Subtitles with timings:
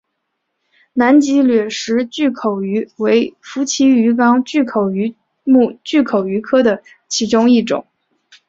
[0.93, 7.85] 南极掠食巨口鱼为辐鳍鱼纲巨口鱼目巨口鱼科的其中一种。